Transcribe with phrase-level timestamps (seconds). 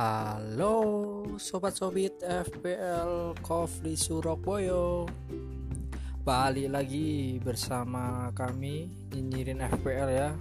[0.00, 0.80] Halo
[1.36, 5.04] sobat sobit FPL Kofli Surabaya
[6.24, 10.32] Balik lagi bersama kami nyinyirin FPL ya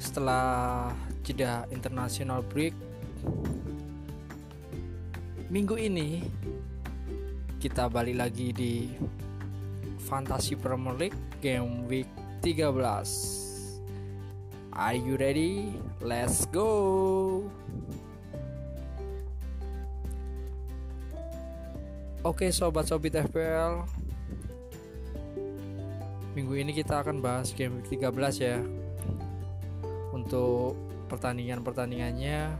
[0.00, 0.96] Setelah
[1.28, 2.72] jeda international break
[5.52, 6.24] Minggu ini
[7.60, 8.96] kita balik lagi di
[10.08, 12.08] Fantasy Premier League Game Week
[12.40, 12.64] 13
[14.72, 15.76] Are you ready?
[16.00, 17.44] Let's go!
[22.26, 23.86] Oke sobat-sobit FPL
[26.34, 28.10] Minggu ini kita akan bahas game week 13
[28.42, 28.58] ya.
[30.10, 30.74] Untuk
[31.06, 32.50] pertandingan-pertandingannya.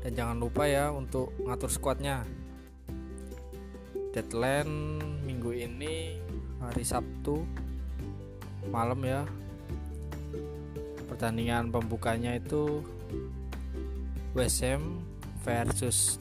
[0.00, 2.24] Dan jangan lupa ya untuk ngatur squadnya.
[4.16, 6.16] Deadline minggu ini
[6.64, 7.44] hari Sabtu
[8.72, 9.28] malam ya.
[11.12, 12.80] Pertandingan pembukanya itu
[14.32, 15.04] Ham
[15.44, 16.16] versus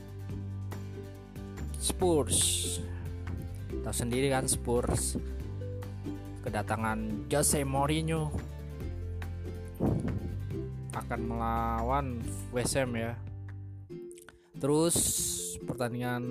[1.78, 2.38] Spurs.
[3.70, 5.16] Tahu sendiri kan Spurs?
[6.42, 8.34] Kedatangan Jose Mourinho.
[10.98, 13.14] Akan melawan Ham ya.
[14.58, 14.98] Terus
[15.62, 16.26] pertandingan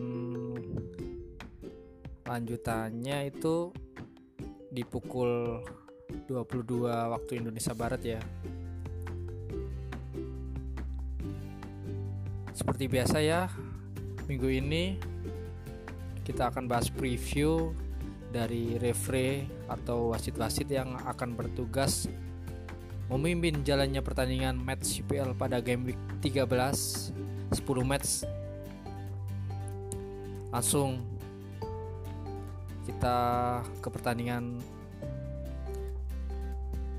[2.27, 3.71] lanjutannya itu
[4.75, 5.63] dipukul
[6.27, 8.21] 22 waktu Indonesia Barat ya.
[12.51, 13.47] Seperti biasa ya,
[14.27, 14.99] minggu ini
[16.27, 17.71] kita akan bahas preview
[18.35, 22.11] dari referee atau wasit-wasit yang akan bertugas
[23.07, 27.15] memimpin jalannya pertandingan match CPL pada game week 13
[27.55, 28.27] 10 match.
[30.51, 30.99] Langsung
[32.91, 33.17] kita
[33.79, 34.59] ke pertandingan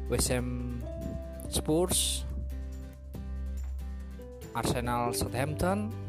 [0.07, 0.79] Ham
[1.51, 2.23] Spurs
[4.55, 6.06] Arsenal Southampton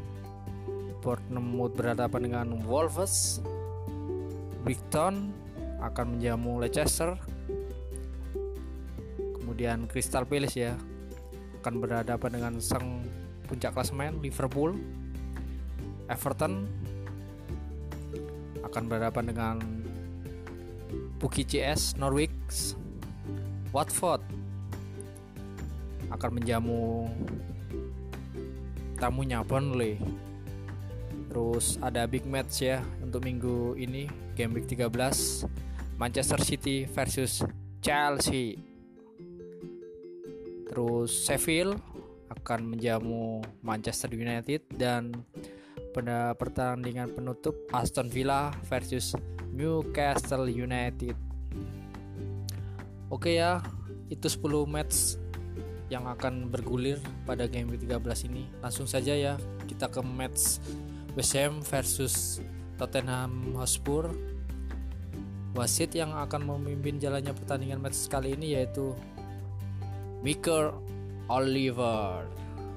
[0.99, 3.39] Bournemouth berhadapan dengan Wolves.
[4.63, 5.31] Brighton
[5.79, 7.15] akan menjamu Leicester.
[9.39, 10.73] Kemudian Crystal Palace ya
[11.63, 13.03] akan berhadapan dengan sang
[13.47, 14.75] puncak klasemen Liverpool.
[16.11, 16.67] Everton
[18.63, 19.57] akan berhadapan dengan
[21.19, 22.75] Puki CS Norwich.
[23.69, 24.23] Watford
[26.09, 27.05] akan menjamu
[28.97, 30.01] tamunya Burnley
[31.29, 34.89] terus ada big match ya untuk minggu ini game week 13
[36.01, 37.45] Manchester City versus
[37.79, 38.57] Chelsea.
[40.69, 41.77] Terus Sheffield
[42.33, 45.13] akan menjamu Manchester United dan
[45.93, 49.13] pada pertandingan penutup Aston Villa versus
[49.53, 51.17] Newcastle United.
[53.09, 53.59] Oke ya
[54.09, 55.17] itu 10 match
[55.89, 58.45] yang akan bergulir pada game ke-13 ini.
[58.61, 59.33] Langsung saja ya,
[59.65, 60.61] kita ke match
[61.19, 62.39] West Ham versus
[62.79, 64.07] Tottenham Hotspur.
[65.51, 68.95] Wasit yang akan memimpin jalannya pertandingan match kali ini yaitu
[70.23, 70.71] Mikel
[71.27, 72.23] Oliver.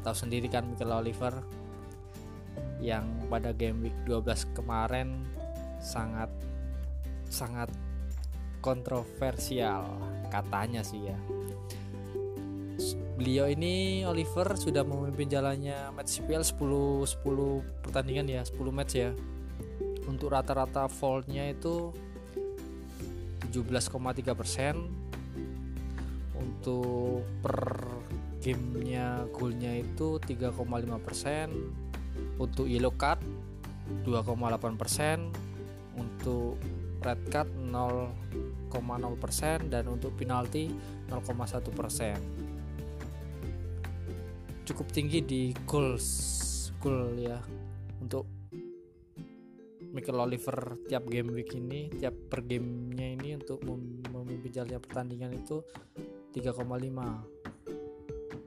[0.02, 1.38] Tahu sendiri kan Mikel Oliver
[2.82, 5.22] yang pada game week 12 kemarin
[5.78, 6.26] sangat
[7.30, 7.70] sangat
[8.58, 9.86] kontroversial
[10.34, 11.18] katanya sih ya
[13.12, 19.12] beliau ini Oliver sudah memimpin jalannya match CPL 10 10 pertandingan ya 10 match ya.
[20.08, 21.92] Untuk rata-rata foldnya itu
[23.52, 24.74] 17,3 persen.
[26.34, 27.86] Untuk per
[28.42, 31.48] gamenya goalnya itu 3,5 persen.
[32.40, 33.22] Untuk yellow card
[34.02, 35.30] 2,8 persen.
[35.94, 36.58] Untuk
[37.04, 39.70] red card 0,0 persen.
[39.70, 40.72] Dan untuk penalti
[41.06, 42.41] 0,1 persen
[44.62, 46.06] cukup tinggi di goals
[46.78, 47.38] goal ya.
[48.02, 48.26] Untuk
[49.92, 53.60] Michael Oliver tiap game week ini tiap per gamenya ini untuk
[54.08, 55.60] memimpin jalannya pertandingan itu
[56.32, 56.64] 3,5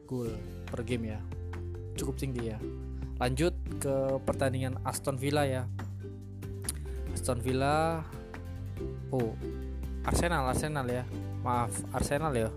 [0.09, 0.33] goal
[0.65, 1.19] per game ya.
[1.95, 2.57] Cukup tinggi ya.
[3.21, 5.69] Lanjut ke pertandingan Aston Villa ya.
[7.13, 8.03] Aston Villa
[9.13, 9.37] oh
[10.03, 11.05] Arsenal Arsenal ya.
[11.45, 12.49] Maaf Arsenal ya.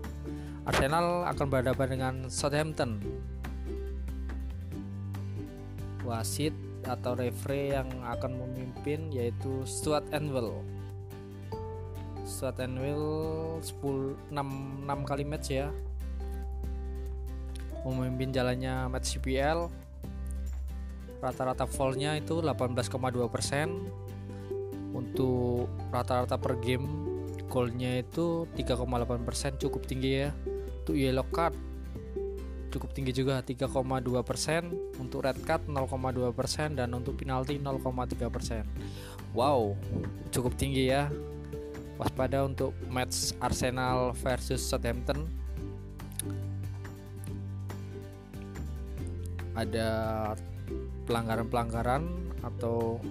[0.65, 2.99] Arsenal akan berhadapan dengan Southampton
[6.09, 6.57] wasit
[6.89, 10.65] atau referee yang akan memimpin yaitu Stuart Enwell.
[12.25, 13.05] Stuart Enwell
[13.61, 15.69] 10 6, 6 kali match ya.
[17.85, 19.69] Memimpin jalannya match CPL.
[21.19, 22.95] Rata-rata fallnya itu 18,2%
[24.95, 26.87] Untuk rata-rata per game
[27.51, 30.29] goalnya itu 3,8% cukup tinggi ya.
[30.85, 31.68] Untuk yellow card
[32.69, 38.65] cukup tinggi juga 3,2% untuk red card 0,2% dan untuk penalti 0,3%.
[39.33, 39.73] Wow,
[40.29, 41.09] cukup tinggi ya.
[41.99, 45.27] Waspada untuk match Arsenal versus Southampton.
[49.57, 49.89] Ada
[51.03, 52.05] pelanggaran-pelanggaran
[52.39, 53.03] atau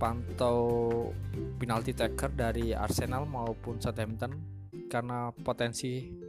[0.00, 0.60] pantau
[1.60, 4.32] penalti taker dari Arsenal maupun Southampton
[4.88, 6.23] karena potensi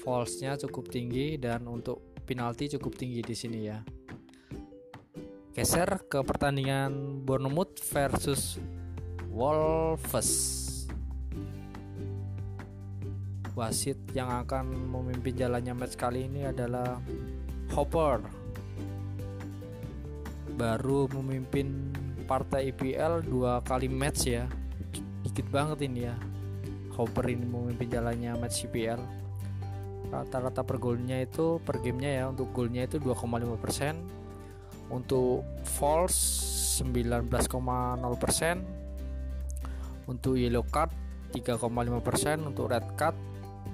[0.00, 3.78] false-nya cukup tinggi dan untuk penalti cukup tinggi di sini ya.
[5.52, 8.56] Geser ke pertandingan Bournemouth versus
[9.28, 10.30] Wolves.
[13.52, 16.96] Wasit yang akan memimpin jalannya match kali ini adalah
[17.76, 18.24] Hopper.
[20.56, 21.92] Baru memimpin
[22.24, 24.48] partai IPL dua kali match ya.
[25.20, 26.16] Dikit banget ini ya.
[26.96, 29.21] Hopper ini memimpin jalannya match IPL
[30.12, 36.52] rata-rata per golnya itu per gamenya ya untuk golnya itu 2,5% untuk false
[36.84, 37.32] 19,0%
[40.12, 40.92] untuk yellow card
[41.32, 43.16] 3,5% untuk red card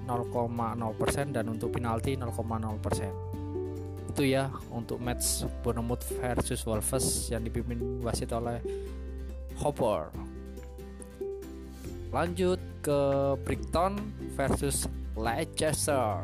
[0.07, 8.31] 0,0% dan untuk penalti 0,0% itu ya untuk match Bournemouth versus Wolves yang dipimpin wasit
[8.31, 8.63] oleh
[9.59, 10.07] Hopper
[12.09, 12.99] lanjut ke
[13.43, 13.99] Brighton
[14.33, 14.89] versus
[15.19, 16.23] Leicester.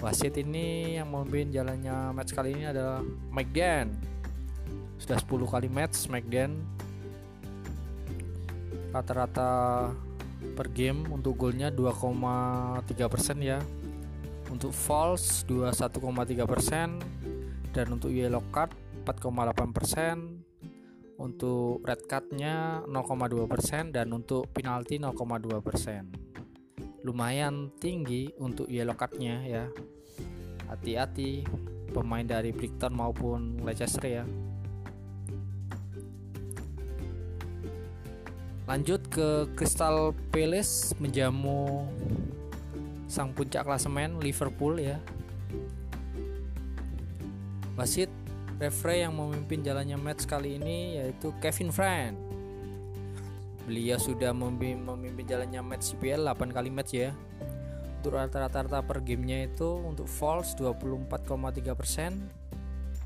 [0.00, 3.00] Wasit ini yang memimpin jalannya match kali ini adalah
[3.52, 3.96] Dan.
[5.00, 6.60] Sudah 10 kali match Dan.
[8.92, 9.88] Rata-rata
[10.56, 13.60] per game untuk golnya 2,3% ya.
[14.52, 17.00] Untuk false 21,3%
[17.70, 18.74] dan untuk yellow card
[19.06, 20.50] 4,8%
[21.20, 26.29] untuk red cardnya 0,2% dan untuk penalti 0,2%
[27.00, 29.64] lumayan tinggi untuk yellow cardnya ya.
[30.68, 31.44] Hati-hati
[31.90, 34.24] pemain dari Brighton maupun Leicester ya.
[38.70, 41.90] Lanjut ke Crystal Palace menjamu
[43.10, 45.02] sang puncak klasemen Liverpool ya.
[47.74, 48.12] Wasit
[48.62, 52.29] referee yang memimpin jalannya match kali ini yaitu Kevin Friend
[53.70, 57.14] Beliau sudah memimpin jalannya match CPL 8 kali match ya.
[58.02, 62.18] Untuk rata-rata per gamenya itu untuk false 24,3%,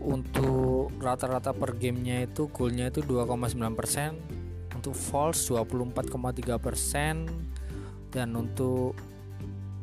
[0.00, 4.35] Untuk rata-rata per gamenya itu goalnya itu 2,9%
[4.76, 8.92] untuk false 24,3% dan untuk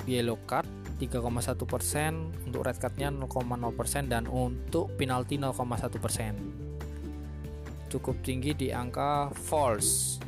[0.06, 0.70] yellow card
[1.02, 10.20] 3,1% untuk red cardnya 0,0% dan untuk penalti 0,1% cukup tinggi di angka false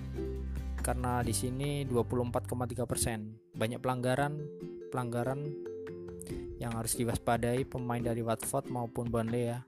[0.82, 4.34] karena di sini 24,3% banyak pelanggaran
[4.94, 5.50] pelanggaran
[6.62, 9.66] yang harus diwaspadai pemain dari Watford maupun Burnley ya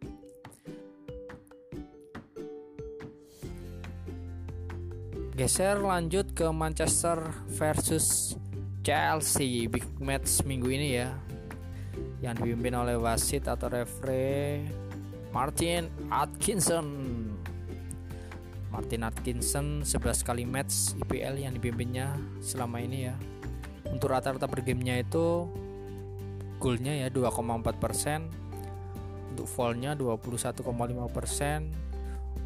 [5.37, 7.21] Geser lanjut ke Manchester
[7.61, 8.33] versus
[8.81, 11.13] Chelsea big match minggu ini ya.
[12.25, 14.65] yang dipimpin oleh wasit atau referee
[15.29, 16.89] Martin Atkinson.
[18.73, 23.13] Martin Atkinson 11 kali match IPL yang dipimpinnya selama ini ya.
[23.93, 25.45] Untuk rata-rata per gamenya itu
[26.57, 28.25] goalnya ya 2,4 persen,
[29.29, 30.65] untuk fallnya 21,5
[31.13, 31.69] persen,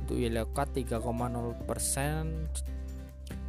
[0.03, 0.99] untuk yellow card 3,0
[1.63, 2.51] persen,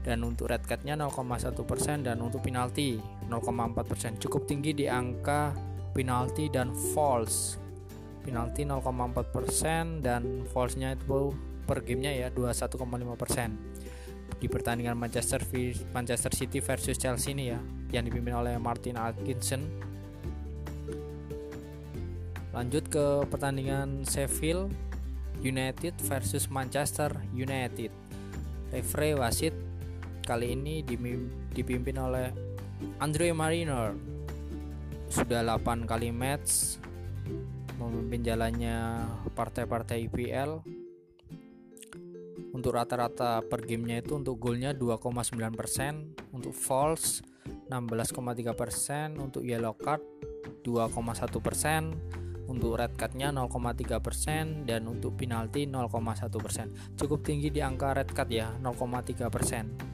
[0.02, 2.99] dan untuk red cardnya 0,1 persen dan untuk penalti
[3.30, 4.12] 0,4 persen.
[4.18, 5.54] Cukup tinggi di angka
[5.94, 7.56] penalti dan false.
[8.23, 11.35] Penalti 0,4 persen dan false-nya itu
[11.66, 12.82] per gamenya ya 21,5
[13.14, 13.54] persen.
[14.42, 15.42] Di pertandingan Manchester
[15.94, 17.59] Manchester City versus Chelsea ini ya
[17.94, 19.62] yang dipimpin oleh Martin Atkinson.
[22.50, 24.75] Lanjut ke pertandingan Sheffield
[25.40, 27.90] United versus Manchester United.
[28.75, 29.54] Referee wasit
[30.25, 30.81] kali ini
[31.52, 32.31] dipimpin oleh
[32.99, 33.95] Andre Mariner.
[35.12, 36.81] Sudah 8 kali match
[37.76, 40.62] memimpin jalannya partai-partai IPL
[42.52, 47.25] untuk rata-rata per gamenya itu untuk golnya 2,9% untuk false
[47.69, 50.05] 16,3% untuk yellow card
[50.62, 58.31] 2,1% untuk red cardnya 0,3% dan untuk penalti 0,1% cukup tinggi di angka red card
[58.31, 59.91] ya 0,3%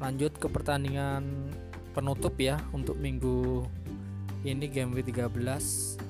[0.00, 1.52] lanjut ke pertandingan
[1.92, 3.68] penutup ya untuk minggu
[4.48, 6.00] ini game week 13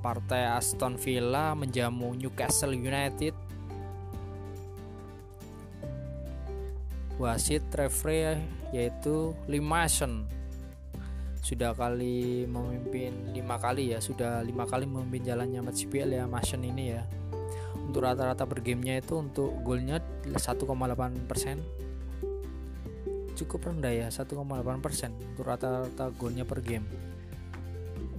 [0.00, 3.34] partai Aston Villa menjamu Newcastle United.
[7.20, 8.40] Wasit referee
[8.70, 10.28] yaitu Limason
[11.40, 16.98] sudah kali memimpin lima kali ya sudah lima kali memimpin jalannya match ya Mason ini
[16.98, 17.06] ya
[17.96, 20.68] untuk rata-rata per gamenya itu untuk golnya 1,8
[21.24, 21.64] persen.
[23.32, 24.36] Cukup rendah ya 1,8
[24.84, 26.84] persen untuk rata-rata golnya per game.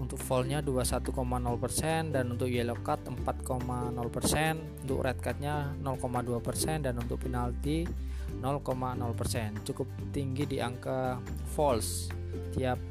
[0.01, 1.13] Untuk fallnya 21,0
[1.61, 7.85] persen dan untuk yellow card 4,0 persen untuk red cardnya 0,2 persen dan untuk penalti
[8.33, 8.65] 0,0
[9.13, 9.61] persen.
[9.61, 11.21] Cukup tinggi di angka
[11.53, 12.09] false
[12.57, 12.81] tiap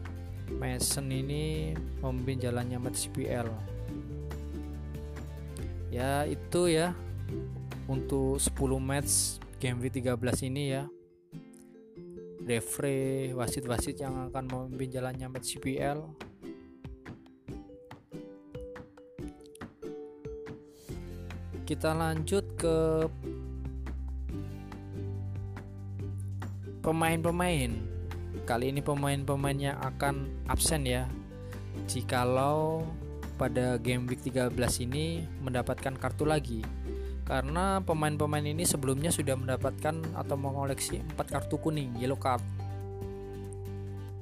[0.55, 3.76] Mason ini memimpin jalannya match PL
[5.97, 6.93] ya itu ya.
[7.89, 10.85] Untuk 10 match game week 13 ini ya.
[12.45, 16.27] Referee wasit-wasit yang akan memimpin jalannya match CPL
[21.67, 23.11] kita lanjut ke
[26.79, 27.75] pemain-pemain.
[28.47, 31.11] Kali ini pemain-pemain yang akan absen ya.
[31.91, 32.87] Jikalau
[33.37, 34.53] pada game week 13
[34.89, 36.65] ini mendapatkan kartu lagi.
[37.27, 42.43] Karena pemain-pemain ini sebelumnya sudah mendapatkan atau mengoleksi 4 kartu kuning yellow card.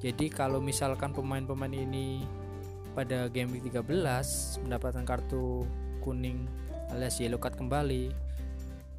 [0.03, 2.27] Jadi kalau misalkan pemain-pemain ini
[2.93, 5.63] pada game week 13 mendapatkan kartu
[6.03, 6.45] kuning
[6.93, 8.13] alias yellow card kembali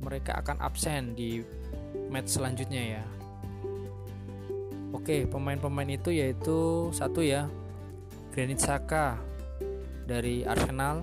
[0.01, 1.41] mereka akan absen di
[2.13, 3.05] match selanjutnya ya.
[4.93, 7.49] Oke, pemain-pemain itu yaitu satu ya,
[8.33, 9.17] Granit Saka
[10.07, 11.03] dari Arsenal.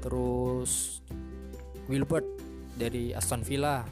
[0.00, 0.98] Terus
[1.86, 2.26] Wilbert
[2.74, 3.84] dari Aston Villa.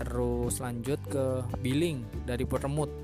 [0.00, 2.94] Terus lanjut ke Billing dari Bournemouth.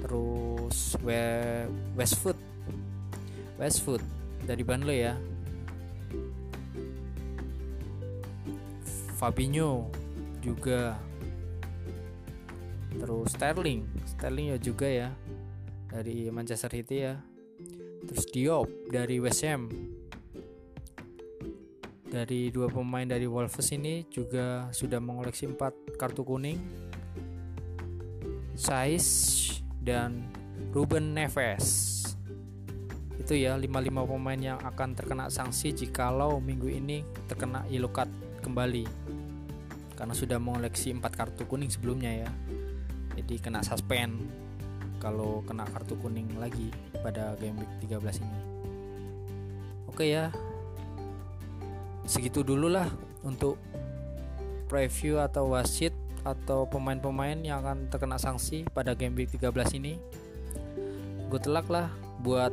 [0.00, 0.96] Terus
[1.94, 2.38] Westwood
[3.60, 4.02] Westwood
[4.46, 5.14] dari Burnley ya.
[9.20, 9.92] Fabinho
[10.40, 10.96] juga.
[12.96, 13.84] Terus Sterling.
[14.08, 15.12] Sterling ya juga ya
[15.90, 17.18] dari Manchester City ya.
[18.06, 19.68] Terus Diop dari West Ham.
[22.10, 26.58] Dari dua pemain dari Wolves ini juga sudah mengoleksi empat kartu kuning.
[28.58, 29.06] Saiz
[29.78, 30.26] dan
[30.74, 31.98] Ruben Neves.
[33.14, 38.10] Itu ya 55 pemain yang akan terkena sanksi jikalau minggu ini terkena yellow card
[38.42, 38.90] kembali.
[39.94, 42.30] Karena sudah mengoleksi empat kartu kuning sebelumnya ya.
[43.14, 44.39] Jadi kena suspend
[45.00, 46.68] kalau kena kartu kuning lagi
[47.00, 48.40] pada game week 13 ini.
[49.88, 50.28] Oke ya.
[52.04, 52.86] Segitu dulu lah
[53.24, 53.56] untuk
[54.68, 59.96] preview atau wasit atau pemain-pemain yang akan terkena sanksi pada game week 13 ini.
[61.32, 61.88] Good luck lah
[62.20, 62.52] buat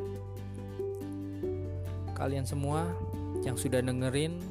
[2.16, 2.90] kalian semua
[3.46, 4.42] yang sudah dengerin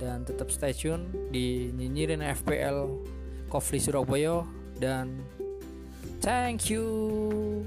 [0.00, 2.88] dan tetap stay tune di nyinyirin FPL
[3.48, 4.44] Kofli Surabaya
[4.76, 5.20] dan
[6.20, 7.66] Thank you.